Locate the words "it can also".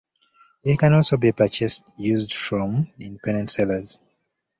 0.63-1.15